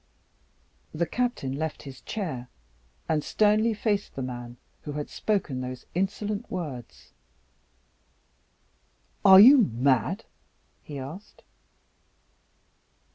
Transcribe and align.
The 0.95 1.05
Captain 1.05 1.53
left 1.59 1.83
his 1.83 2.01
chair, 2.01 2.47
and 3.07 3.23
sternly 3.23 3.75
faced 3.75 4.15
the 4.15 4.23
man 4.23 4.57
who 4.81 4.93
had 4.93 5.11
spoken 5.11 5.61
those 5.61 5.85
insolent 5.93 6.49
words. 6.49 7.11
"Are 9.23 9.39
you 9.39 9.59
mad?" 9.59 10.25
he 10.81 10.97
asked. 10.97 11.43